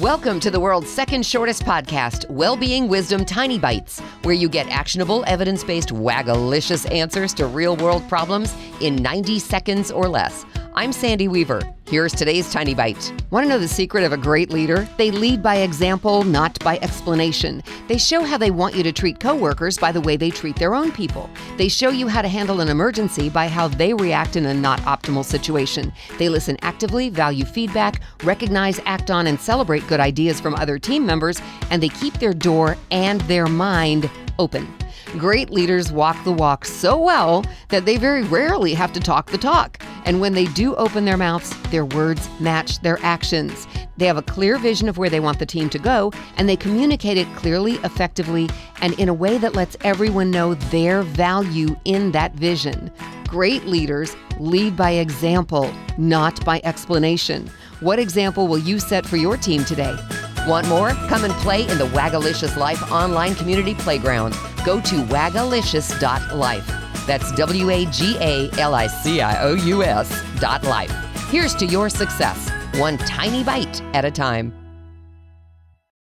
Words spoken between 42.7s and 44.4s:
their actions. They have a